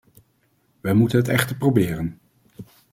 [0.81, 2.19] Wij moeten het echter proberen.